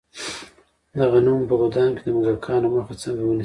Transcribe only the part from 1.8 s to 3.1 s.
کې د موږکانو مخه